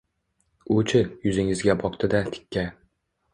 [0.75, 2.65] U-chi, yuzingizga boqdi-da tikka